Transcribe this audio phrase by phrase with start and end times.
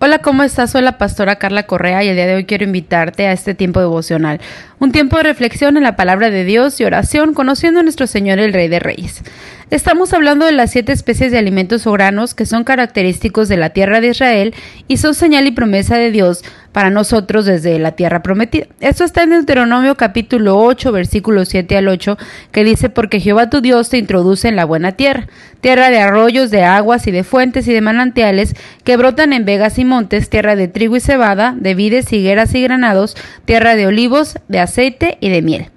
[0.00, 0.70] Hola, ¿cómo estás?
[0.70, 3.80] Soy la pastora Carla Correa y el día de hoy quiero invitarte a este tiempo
[3.80, 4.40] devocional,
[4.80, 8.38] un tiempo de reflexión en la palabra de Dios y oración, conociendo a nuestro Señor
[8.38, 9.22] el Rey de Reyes.
[9.70, 13.70] Estamos hablando de las siete especies de alimentos o granos que son característicos de la
[13.70, 14.54] tierra de Israel
[14.86, 16.42] y son señal y promesa de Dios
[16.72, 18.66] para nosotros desde la tierra prometida.
[18.80, 22.16] Esto está en Deuteronomio capítulo 8, versículos 7 al 8,
[22.50, 25.26] que dice, porque Jehová tu Dios te introduce en la buena tierra,
[25.60, 28.54] tierra de arroyos, de aguas y de fuentes y de manantiales
[28.84, 32.62] que brotan en vegas y montes, tierra de trigo y cebada, de vides, higueras y
[32.62, 35.70] granados, tierra de olivos, de aceite y de miel.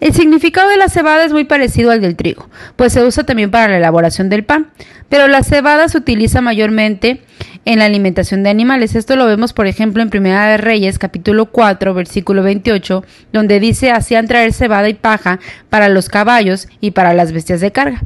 [0.00, 3.50] El significado de la cebada es muy parecido al del trigo, pues se usa también
[3.50, 4.70] para la elaboración del pan,
[5.10, 7.20] pero la cebada se utiliza mayormente
[7.66, 8.94] en la alimentación de animales.
[8.94, 13.90] Esto lo vemos, por ejemplo, en Primera de Reyes, capítulo 4, versículo 28, donde dice,
[13.90, 15.38] hacían traer cebada y paja
[15.68, 18.02] para los caballos y para las bestias de carga.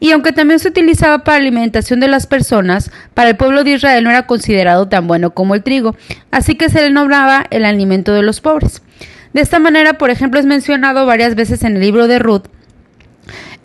[0.00, 4.04] Y aunque también se utilizaba para alimentación de las personas, para el pueblo de Israel
[4.04, 5.96] no era considerado tan bueno como el trigo,
[6.30, 8.82] así que se le nombraba el alimento de los pobres.
[9.36, 12.44] De esta manera, por ejemplo, es mencionado varias veces en el libro de Ruth.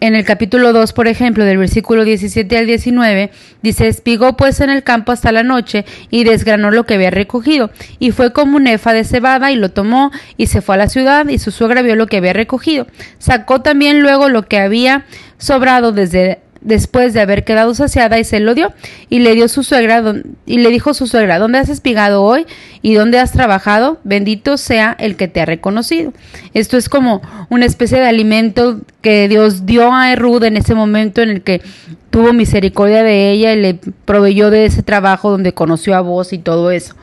[0.01, 4.69] En el capítulo 2, por ejemplo, del versículo 17 al 19, dice, espigó pues en
[4.69, 8.67] el campo hasta la noche y desgranó lo que había recogido, y fue como un
[8.67, 11.81] efa de cebada y lo tomó y se fue a la ciudad y su suegra
[11.81, 12.85] vio lo que había recogido.
[13.17, 15.05] Sacó también luego lo que había
[15.37, 18.71] sobrado desde después de haber quedado saciada y se lo dio
[19.09, 20.03] y le dio su suegra
[20.45, 22.45] y le dijo su suegra ¿dónde has espigado hoy
[22.81, 23.99] y dónde has trabajado?
[24.03, 26.13] bendito sea el que te ha reconocido.
[26.53, 31.21] Esto es como una especie de alimento que Dios dio a Erud en ese momento
[31.21, 31.61] en el que
[32.09, 33.73] tuvo misericordia de ella y le
[34.05, 36.95] proveyó de ese trabajo donde conoció a vos y todo eso.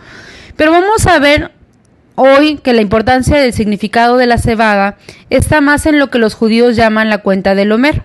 [0.56, 1.52] Pero vamos a ver
[2.14, 4.96] hoy que la importancia del significado de la cebada
[5.30, 8.04] está más en lo que los judíos llaman la cuenta del Homer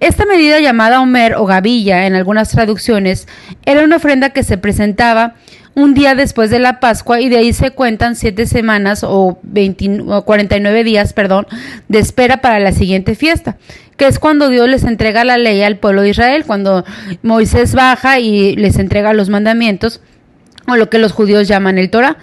[0.00, 3.26] esta medida llamada Homer o gavilla en algunas traducciones
[3.64, 5.34] era una ofrenda que se presentaba
[5.74, 9.38] un día después de la Pascua y de ahí se cuentan siete semanas o,
[10.24, 11.46] 49 días, perdón,
[11.88, 13.56] de espera para la siguiente fiesta,
[13.96, 16.84] que es cuando Dios les entrega la ley al pueblo de Israel, cuando
[17.22, 20.00] Moisés baja y les entrega los mandamientos
[20.68, 22.18] o lo que los judíos llaman el Torah.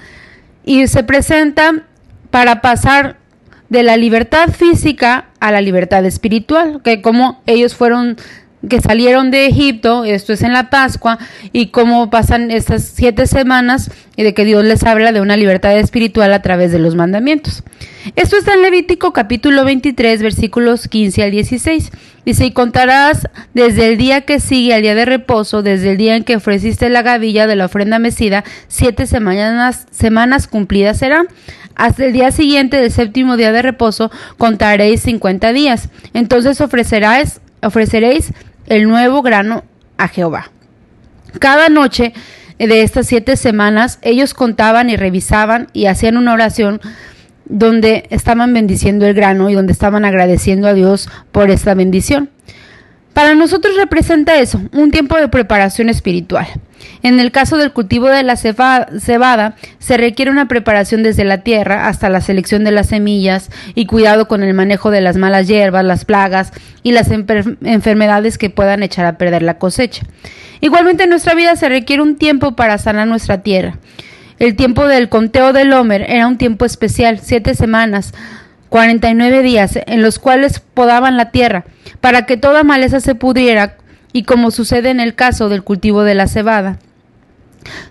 [0.63, 1.83] Y se presenta
[2.29, 3.17] para pasar
[3.71, 8.17] de la libertad física a la libertad espiritual, que como ellos fueron
[8.67, 11.17] que salieron de Egipto, esto es en la Pascua,
[11.51, 15.79] y cómo pasan estas siete semanas y de que Dios les habla de una libertad
[15.79, 17.63] espiritual a través de los mandamientos.
[18.15, 21.91] Esto está en Levítico capítulo 23 versículos 15 al 16.
[22.25, 26.15] Dice, y contarás desde el día que sigue al día de reposo, desde el día
[26.15, 31.27] en que ofreciste la gavilla de la ofrenda mecida, siete semanas, semanas cumplidas serán.
[31.75, 35.89] Hasta el día siguiente del séptimo día de reposo contaréis cincuenta días.
[36.13, 38.33] Entonces ofreceréis
[38.67, 39.63] el nuevo grano
[39.97, 40.51] a Jehová.
[41.39, 42.13] Cada noche
[42.57, 46.81] de estas siete semanas ellos contaban y revisaban y hacían una oración
[47.45, 52.29] donde estaban bendiciendo el grano y donde estaban agradeciendo a Dios por esta bendición.
[53.13, 56.47] Para nosotros representa eso, un tiempo de preparación espiritual.
[57.03, 61.87] En el caso del cultivo de la cebada, se requiere una preparación desde la tierra
[61.87, 65.83] hasta la selección de las semillas y cuidado con el manejo de las malas hierbas,
[65.83, 66.51] las plagas
[66.83, 70.03] y las enfermedades que puedan echar a perder la cosecha.
[70.59, 73.77] Igualmente en nuestra vida se requiere un tiempo para sanar nuestra tierra.
[74.39, 78.13] El tiempo del conteo del Homer era un tiempo especial, siete semanas,
[78.69, 81.65] 49 días, en los cuales podaban la tierra,
[81.99, 83.75] para que toda maleza se pudriera,
[84.13, 86.79] y como sucede en el caso del cultivo de la cebada.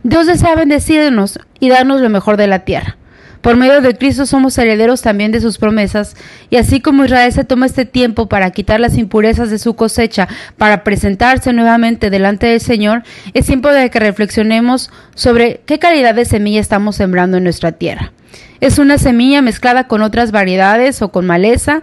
[0.02, 2.96] Dios desea bendecirnos y darnos lo mejor de la tierra.
[3.40, 6.14] Por medio de Cristo somos herederos también de sus promesas,
[6.50, 10.28] y así como Israel se toma este tiempo para quitar las impurezas de su cosecha,
[10.58, 13.02] para presentarse nuevamente delante del Señor,
[13.32, 18.12] es tiempo de que reflexionemos sobre qué calidad de semilla estamos sembrando en nuestra tierra.
[18.60, 21.82] ¿Es una semilla mezclada con otras variedades o con maleza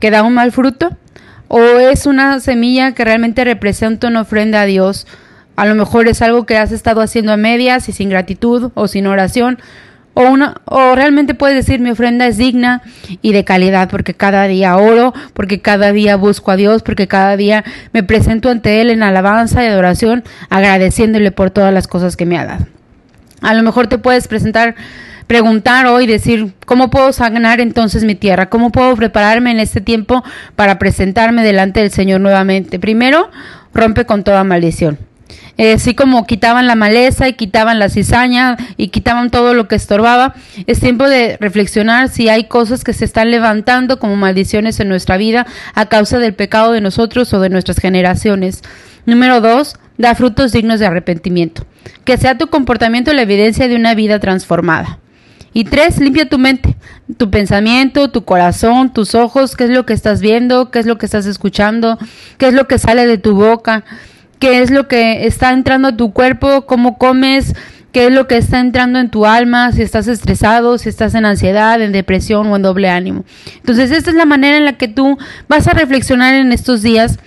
[0.00, 0.94] que da un mal fruto?
[1.48, 5.06] ¿O es una semilla que realmente representa una ofrenda a Dios?
[5.56, 8.86] A lo mejor es algo que has estado haciendo a medias y sin gratitud o
[8.86, 9.58] sin oración,
[10.18, 12.82] o, una, o realmente puedes decir mi ofrenda es digna
[13.22, 17.36] y de calidad porque cada día oro, porque cada día busco a Dios, porque cada
[17.36, 22.26] día me presento ante Él en alabanza y adoración, agradeciéndole por todas las cosas que
[22.26, 22.66] me ha dado.
[23.42, 24.74] A lo mejor te puedes presentar,
[25.28, 28.48] preguntar hoy, decir, ¿cómo puedo sanar entonces mi tierra?
[28.48, 30.24] ¿Cómo puedo prepararme en este tiempo
[30.56, 32.80] para presentarme delante del Señor nuevamente?
[32.80, 33.30] Primero,
[33.72, 34.98] rompe con toda maldición.
[35.58, 39.74] Eh, así como quitaban la maleza y quitaban la cizaña y quitaban todo lo que
[39.74, 40.34] estorbaba,
[40.66, 45.16] es tiempo de reflexionar si hay cosas que se están levantando como maldiciones en nuestra
[45.16, 48.62] vida a causa del pecado de nosotros o de nuestras generaciones.
[49.04, 51.66] Número dos, da frutos dignos de arrepentimiento.
[52.04, 55.00] Que sea tu comportamiento la evidencia de una vida transformada.
[55.58, 56.76] Y tres, limpia tu mente,
[57.16, 60.98] tu pensamiento, tu corazón, tus ojos, qué es lo que estás viendo, qué es lo
[60.98, 61.98] que estás escuchando,
[62.36, 63.82] qué es lo que sale de tu boca,
[64.38, 67.56] qué es lo que está entrando a tu cuerpo, cómo comes,
[67.90, 71.26] qué es lo que está entrando en tu alma, si estás estresado, si estás en
[71.26, 73.24] ansiedad, en depresión o en doble ánimo.
[73.56, 75.18] Entonces, esta es la manera en la que tú
[75.48, 77.18] vas a reflexionar en estos días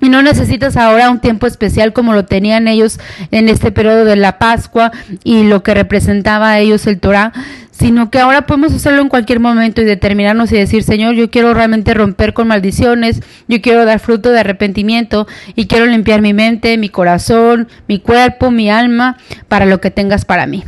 [0.00, 2.98] y no necesitas ahora un tiempo especial como lo tenían ellos
[3.30, 4.92] en este periodo de la Pascua
[5.24, 7.32] y lo que representaba a ellos el Torah,
[7.70, 11.54] sino que ahora podemos hacerlo en cualquier momento y determinarnos y decir, Señor, yo quiero
[11.54, 16.76] realmente romper con maldiciones, yo quiero dar fruto de arrepentimiento y quiero limpiar mi mente,
[16.76, 19.16] mi corazón, mi cuerpo, mi alma,
[19.48, 20.64] para lo que tengas para mí.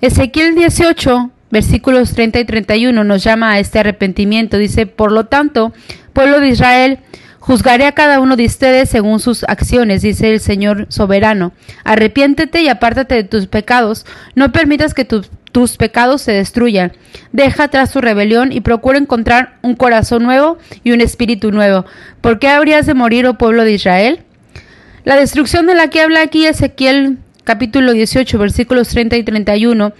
[0.00, 4.56] Ezequiel 18, versículos 30 y 31 nos llama a este arrepentimiento.
[4.56, 5.72] Dice, por lo tanto,
[6.12, 7.00] pueblo de Israel,
[7.46, 11.52] Juzgaré a cada uno de ustedes según sus acciones, dice el Señor soberano.
[11.84, 14.04] Arrepiéntete y apártate de tus pecados.
[14.34, 16.90] No permitas que tus pecados se destruyan.
[17.30, 21.86] Deja atrás tu rebelión y procura encontrar un corazón nuevo y un espíritu nuevo.
[22.20, 24.24] ¿Por qué habrías de morir, oh pueblo de Israel?
[25.04, 29.92] La destrucción de la que habla aquí Ezequiel capítulo 18 versículos 30 y 31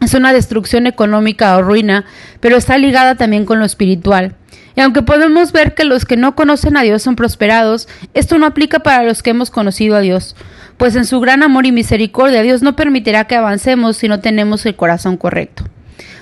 [0.00, 2.06] es una destrucción económica o ruina,
[2.40, 4.34] pero está ligada también con lo espiritual.
[4.74, 8.46] Y aunque podemos ver que los que no conocen a Dios son prosperados, esto no
[8.46, 10.36] aplica para los que hemos conocido a Dios,
[10.76, 14.64] pues en su gran amor y misericordia Dios no permitirá que avancemos si no tenemos
[14.66, 15.64] el corazón correcto.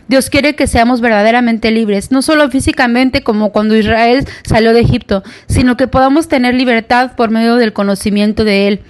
[0.08, 5.22] Dios quiere que seamos verdaderamente libres, no solo físicamente como cuando Israel salió de Egipto,
[5.46, 8.80] sino que podamos tener libertad por medio del conocimiento de Él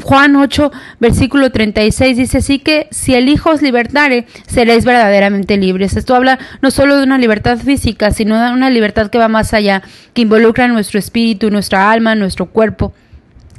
[0.00, 5.96] Juan 8, versículo 36 dice así que si el Hijo os libertare, seréis verdaderamente libres.
[5.96, 9.52] Esto habla no solo de una libertad física, sino de una libertad que va más
[9.52, 9.82] allá,
[10.14, 12.94] que involucra nuestro espíritu, nuestra alma, nuestro cuerpo.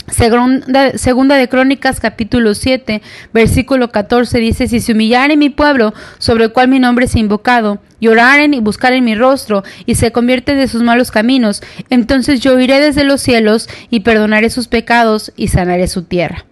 [0.10, 3.02] Segunda, de Crónicas capítulo 7
[3.34, 7.80] versículo 14 dice, si se humillare mi pueblo sobre el cual mi nombre es invocado,
[8.02, 12.82] lloraren y buscaren mi rostro y se convierten de sus malos caminos, entonces yo iré
[12.82, 16.46] desde los cielos y perdonaré sus pecados y sanaré su tierra.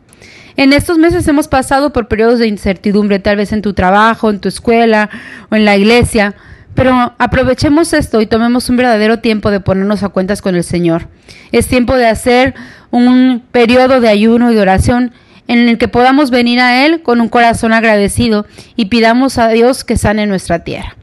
[0.56, 4.39] En estos meses hemos pasado por periodos de incertidumbre, tal vez en tu trabajo, en
[4.39, 5.09] tu escuela
[5.50, 6.36] o en la iglesia,
[6.74, 11.07] pero aprovechemos esto y tomemos un verdadero tiempo de ponernos a cuentas con el Señor.
[11.51, 12.53] Es tiempo de hacer
[12.92, 15.12] un periodo de ayuno y de oración
[15.48, 18.46] en el que podamos venir a Él con un corazón agradecido
[18.76, 20.96] y pidamos a Dios que sane nuestra tierra.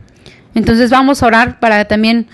[0.55, 2.27] Entonces vamos a orar para también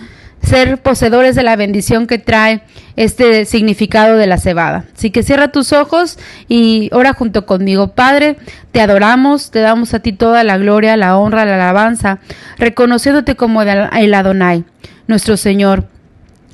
[0.42, 2.62] ser poseedores de la bendición que trae
[2.96, 4.84] este significado de la cebada.
[4.94, 6.18] Así que cierra tus ojos
[6.48, 7.88] y ora junto conmigo.
[7.88, 8.36] Padre,
[8.70, 12.18] te adoramos, te damos a ti toda la gloria, la honra, la alabanza,
[12.58, 14.64] reconociéndote como el Adonai,
[15.06, 15.88] nuestro Señor.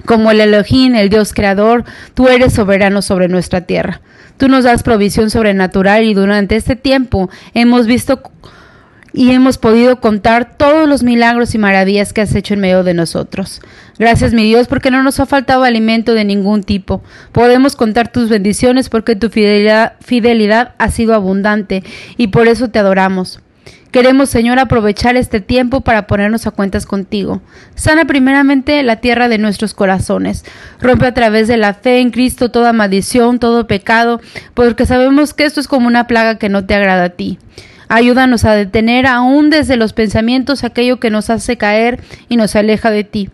[0.05, 4.01] Como el Elohim, el Dios creador, tú eres soberano sobre nuestra tierra.
[4.37, 8.23] Tú nos das provisión sobrenatural y durante este tiempo hemos visto
[9.13, 12.95] y hemos podido contar todos los milagros y maravillas que has hecho en medio de
[12.95, 13.61] nosotros.
[13.99, 17.03] Gracias, mi Dios, porque no nos ha faltado alimento de ningún tipo.
[17.33, 21.83] Podemos contar tus bendiciones porque tu fidelidad, fidelidad ha sido abundante
[22.17, 23.41] y por eso te adoramos.
[23.91, 27.43] Queremos, Señor, aprovechar este tiempo para ponernos a cuentas contigo.
[27.75, 30.45] Sana primeramente la tierra de nuestros corazones.
[30.81, 34.21] Rompe a través de la fe en Cristo toda maldición, todo pecado,
[34.55, 37.39] porque sabemos que esto es como una plaga que no te agrada a ti.
[37.89, 41.99] Ayúdanos a detener aún desde los pensamientos aquello que nos hace caer
[42.29, 43.31] y nos aleja de ti.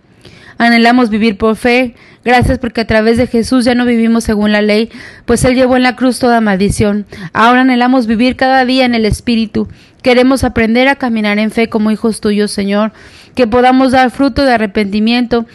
[0.59, 1.95] Anhelamos vivir por fe.
[2.25, 4.91] Gracias porque a través de Jesús ya no vivimos según la ley,
[5.27, 7.07] pues Él llevó en la cruz toda maldición.
[7.33, 9.69] Ahora anhelamos vivir cada día en el Espíritu.
[10.03, 12.93] Queremos aprender a caminar en fe como hijos tuyos, Señor.
[13.35, 15.47] Que podamos dar fruto de arrepentimiento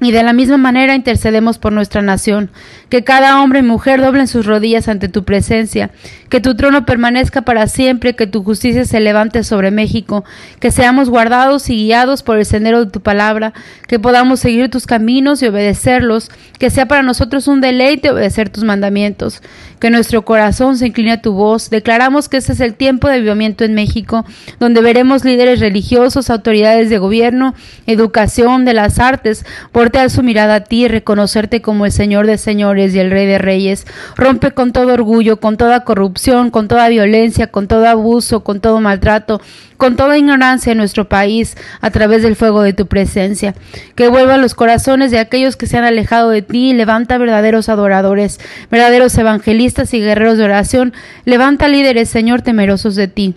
[0.00, 2.50] y de la misma manera intercedemos por nuestra nación,
[2.90, 5.90] que cada hombre y mujer doblen sus rodillas ante tu presencia,
[6.28, 10.24] que tu trono permanezca para siempre, que tu justicia se levante sobre México,
[10.60, 13.54] que seamos guardados y guiados por el sendero de tu palabra,
[13.88, 18.64] que podamos seguir tus caminos y obedecerlos, que sea para nosotros un deleite obedecer tus
[18.64, 19.42] mandamientos,
[19.80, 21.70] que nuestro corazón se incline a tu voz.
[21.70, 24.24] Declaramos que este es el tiempo de avivamiento en México,
[24.58, 27.54] donde veremos líderes religiosos, autoridades de gobierno,
[27.86, 29.44] educación, de las artes,
[29.86, 33.24] portear su mirada a ti y reconocerte como el Señor de señores y el Rey
[33.24, 33.86] de reyes.
[34.16, 38.80] Rompe con todo orgullo, con toda corrupción, con toda violencia, con todo abuso, con todo
[38.80, 39.40] maltrato,
[39.76, 43.54] con toda ignorancia en nuestro país a través del fuego de tu presencia.
[43.94, 47.68] Que vuelva los corazones de aquellos que se han alejado de ti y levanta verdaderos
[47.68, 48.40] adoradores,
[48.72, 50.94] verdaderos evangelistas y guerreros de oración.
[51.24, 53.36] Levanta líderes, Señor, temerosos de ti.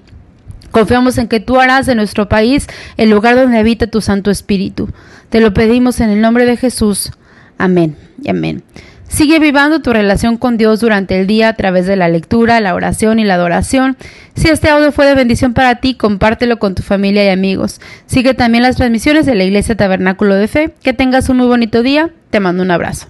[0.71, 4.89] Confiamos en que tú harás de nuestro país el lugar donde habita tu Santo Espíritu.
[5.29, 7.11] Te lo pedimos en el nombre de Jesús.
[7.57, 8.63] Amén y amén.
[9.09, 12.75] Sigue vivando tu relación con Dios durante el día a través de la lectura, la
[12.75, 13.97] oración y la adoración.
[14.35, 17.81] Si este audio fue de bendición para ti, compártelo con tu familia y amigos.
[18.05, 20.73] Sigue también las transmisiones de la Iglesia Tabernáculo de Fe.
[20.83, 22.11] Que tengas un muy bonito día.
[22.29, 23.07] Te mando un abrazo.